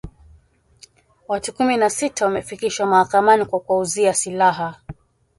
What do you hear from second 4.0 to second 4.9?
silaha